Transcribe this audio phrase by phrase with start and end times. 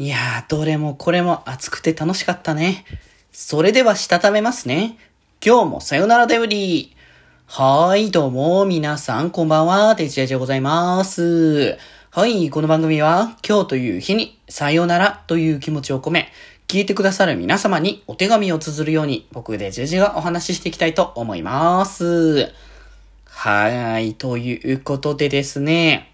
[0.00, 2.84] いやー、どれもこれも熱くて楽しかったね。
[3.32, 4.96] それではしたためますね。
[5.44, 6.96] 今日もさよならデブリー。
[7.48, 11.78] はーい、どうも、皆さん、こんばんは、デジェジでございます。
[12.12, 16.30] はい、この番組は、今日という日に、さよならという気持ちを込め、
[16.68, 22.52] 聞いてくださる皆様にお手紙を綴るように、僕デジェジェがお話ししていきたいと思います。
[23.24, 26.12] はーい、ということでですね、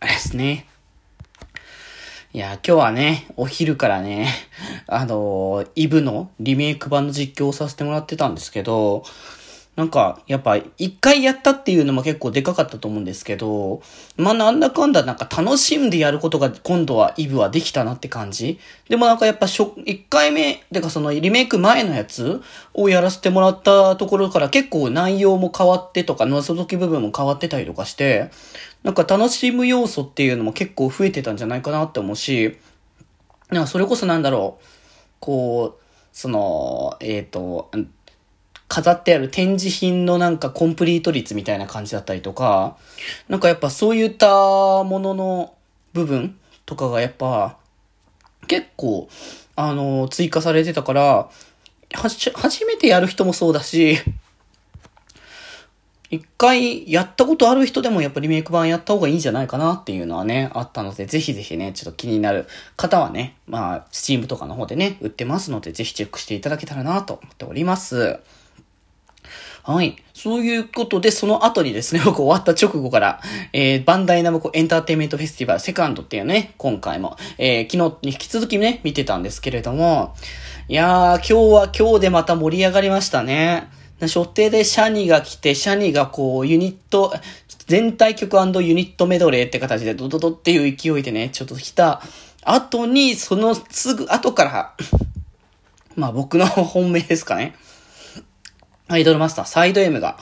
[0.00, 0.67] あれですね。
[2.34, 4.28] いや、今日はね、お昼からね、
[4.86, 9.02] あのー、イブのリメイク版の実況をさせてもらってたんですけど、
[9.78, 13.80] なんか、やっぱ、一回やったっていうのも結構でかかったと思うんですけど、
[14.16, 18.58] まあ、なんだかんだなんか楽しんでやることが今度はイブはできたなって感じ。
[18.88, 22.42] でもなんかやっぱしょ、一回目、てかそのリメイク前のやつ
[22.74, 28.32] をやらせてもらったところから結構内容も変わってとか、覗き部分も変わってたりとかして、
[28.82, 32.58] なんか楽しむ要素っていうのも結構増えてたんじゃないかなって思うし、
[33.50, 34.64] なんかそれこそなんだろう、
[35.20, 37.70] こう、その、えっ、ー、と、
[38.68, 42.76] 飾ってある展示品のなんかコンプリート率みたいな感じだったりとか、
[43.28, 44.28] なんかやっぱそういった
[44.84, 45.54] ものの
[45.94, 47.56] 部分とかがやっぱ
[48.46, 49.08] 結構
[49.56, 51.30] あの追加されてたから、は
[52.34, 53.98] 初めてやる人もそうだし、
[56.10, 62.46] 一回やったことある人でもやっぱリメイク版やった方がいいんじゃないかなっていうのはね、あったので、ぜひぜひね、ちょっと気になる
[62.76, 68.20] 方はね、まあ、スチームとかの方でね、売ってますので、ぜひチェックしていただけたらなと思っております。
[69.68, 69.96] はい。
[70.14, 73.20] そういうことで、その後にですね、 僕終わった直後から、
[73.52, 80.14] えー、バンダイナムコエンターテイメントフェスティバルセカンドっていうね、今回も、えー、昨日に引き続きね、見てたんですけれども、
[80.70, 83.68] いやー、今日は今日でまた盛り上がりましたね。
[84.06, 87.12] 所定でシャニが来て、シャニがこう、ユニット、
[87.66, 92.00] 全体曲ユニットメドレーって形でドドドっていう勢いでね、ちょっと来た
[92.42, 94.72] 後に、そのすぐ後から
[95.94, 97.54] まあ僕の本命ですかね。
[98.88, 100.18] アイドルマスターサイド M が、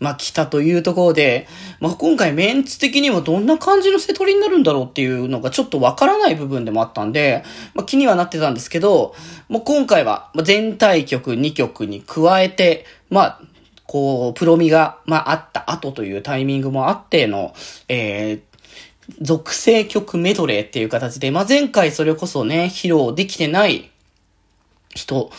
[0.00, 1.46] まあ来たというところで、
[1.80, 7.44] まあ今回メンツ的にはどんな感じのセトリになるんだろうっていうのがちょっとわからない部分でもあったんで、
[7.74, 9.14] まあ気にはなってたんですけど、
[9.48, 13.40] もう今回はま全体曲2曲に加えて、まあ、
[13.86, 17.54] こう、プロミが、まああった後というタイミングもあっての、
[17.88, 18.40] えー、
[19.20, 23.90] 属性曲メドレーっていう形で、まあ前回それこそね、披露できてない
[24.94, 25.30] 人、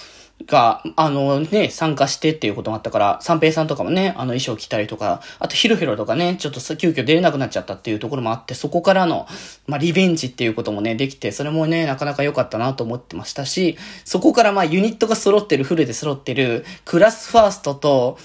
[0.46, 9.28] が、あのね、参加してっていうこともあったから、三平さんとかもね、あの衣装着たりとか、あとヒロヒロとかね、ちょっと急遽出れなくなっちゃったっていうところもあって、そこからの、
[9.66, 18.20] まあ、リベンジっていうこともね、できて、それもね、なかなか良かったなと思ってましたし、そこからま、ユニットが揃ってる、フルで揃ってる、クラスファーストと、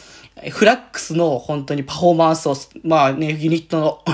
[0.51, 4.05] フラックスの本当にパフォーマンスを、まあね、ユニットの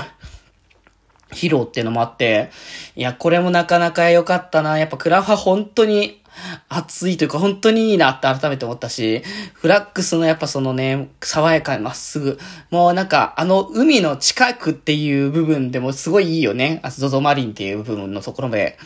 [1.31, 2.51] 披露っていうのもあって、
[2.95, 4.77] いや、これもなかなか良かったな。
[4.77, 6.21] やっぱクラファ本当に
[6.69, 12.39] 熱いというか本当にいいなって改めて思ったし、フラックスのやっぱそのね、爽やかにまっすぐ、
[12.69, 16.79] もうなんかあの海の近くっていう部分でもすごいいいよね。
[16.83, 18.77] あゾゾマリンっていう部分のところで。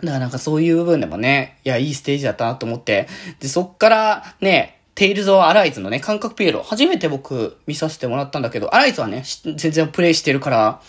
[0.00, 3.08] だからなんかそういう部分でもね、いや、いいステージだったなと思って。
[3.40, 9.24] で、そっからね、テイルズ・オア・ライズのね、感覚ピエロ、初めて僕見させてもらったんだけど、アライズはね、
[9.56, 10.80] 全然プレイしてるから、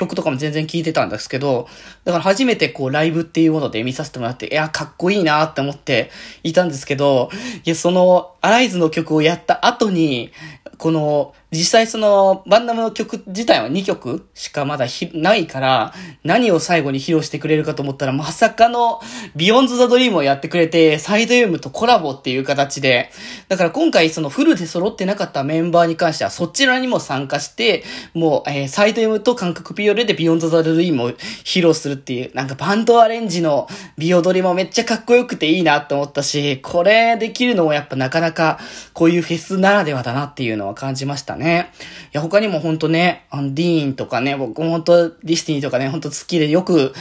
[0.00, 1.68] 曲とかも全然聴いてたんですけど、
[2.04, 6.10] だから初めてこうライブっていうもので見させてもらって、いや、かっこいいなって思って
[6.42, 7.30] いたんですけど、
[7.64, 10.32] いや、その、アライズの曲をやった後に、
[10.80, 15.92] この、実際その、バンダムの曲自体は2曲しかまだないから、
[16.24, 19.00] 何を最後に披露してくれるかと思ったら、まさかの、
[19.36, 23.10] Beyond The Dream をやってくれて、サイド M とコラボっていう形で、
[23.48, 27.84] だから今回そのフルで揃ってなかったメンバーに関しては、そちらにも参加して、
[28.14, 33.68] もう、えー、サイド M と感覚ピエロで Beyond The Dream を披露するっていう、なんかバンドアレンジの
[33.98, 38.58] ビヨドリもめっちゃかっこよくていいなって思ったし、これできるのもやっぱなかなか、か
[38.92, 41.72] こういうフェスならではだなっていうのは感じましたね。
[42.12, 46.92] いや、他にもほんとね、あの、 DEEN とかね、僕もほんとディスティニーとかね、ほんと好きでよく、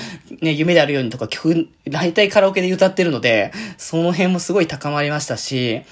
[0.41, 5.83] ね、夢であるようにとか曲、大体カラオケで歌ってるので、その辺もすごい高まりましたし、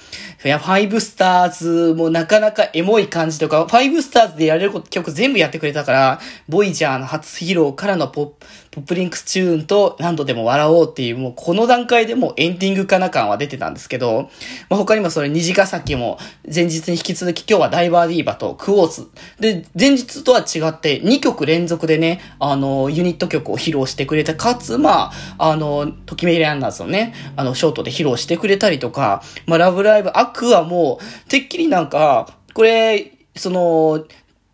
[0.44, 14.30] いや、ファイブスターズもなかなかエモい感じとか、ファイブスターズでやれる曲全部やってくれたから、ボイジャーの初披露からのポップ、 POPLINKS TUNE と何度でも笑おうっていう、もうこの段階でもエンディングかな感は出てたんですけど、
[14.68, 16.18] まあ、他にもそれ虹ヶ崎も
[16.52, 19.08] 前日に引き続き今日はダイバーディーバとクォーツ。
[19.40, 30.98] で、前日とは違って2曲連続でね、あの、ユニット曲を披露してくれて、かつ、まあ、あの、ときめきランナーズのね、あの、ショートで披露してくれたりとか、まあ、ラブライブ、アクアも、
[31.28, 34.04] てっきりなんか、これ、その、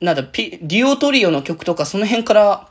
[0.01, 2.69] なんだ、ピ、デュオトリオの曲とかその辺から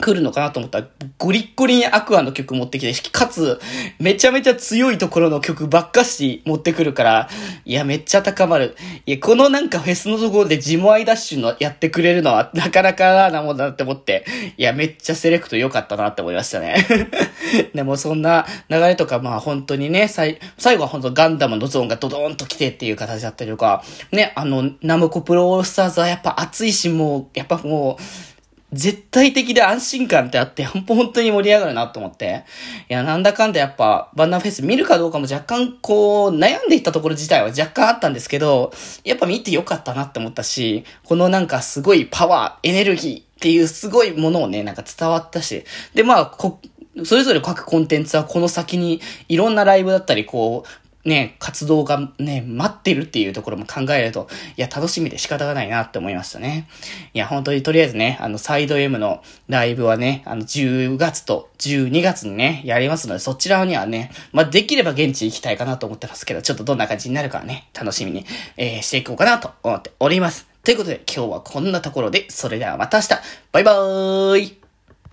[0.00, 0.86] 来るのかなと思ったら、
[1.18, 3.60] ゴリッゴリにアクアの曲持ってきて、かつ、
[3.98, 7.28] めちゃめちゃ強いところの曲ばっかし持ってくるから、
[7.64, 8.76] いや、めっちゃ高まる。
[9.06, 14.24] いや、このなんかフェスのところでジモアイダッシュのやってくれるのはなかなかなもんだなって思って、
[14.56, 16.86] いや、めっちゃセレクト良かったなって思いましたね。
[17.74, 28.27] でもそんな流れとか、まあ本当にね、最、最後は本当ガンダムのゾーンがドドーンと来てっていう形だったりとか、ね、あの、ナムコプロオールスターズはやっぱ熱いし、もう、やっぱもう、
[28.72, 32.44] 絶対的で安心感ってあって、本当に盛り上がるなと思って。
[32.90, 38.72] いや、なんだかんだやっぱ、バンナーフェス見るかどうかも若干こう、悩んでいったところ自体は若干あったんですけど、
[39.04, 45.64] やっぱ見てよかったなって思ったし、このなんかすごいパワー、エネルギーっていうすごいものをね、なんか伝わったし。
[45.94, 46.60] で、まあ、こ、
[47.04, 56.68] それぞれ各コンテンツはこの先にいろんなライブだったり、こう、ね、活動がね、待ってるっていうところも考えると、いや、楽しみで仕方がないなって思いましたね。
[57.14, 68.26] いや、本当にとりあえずね、あの、サイド M のライブはね、あの、10月と12月にね、やりますので、そちらにはね、まあ、できれば現地行きたいかなと思ってますけど、ちょっとどんな感じになるかね、楽しみに、
[68.56, 70.46] えー、していこうかなと思っております。
[70.64, 73.08] ということで、今日はこんなところで、それではまた明日、
[73.52, 74.57] バイバーイ